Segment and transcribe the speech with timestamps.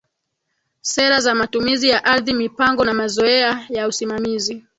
[0.81, 4.63] Sera za matumizi ya ardhi mipango na mazoea ya usimamizi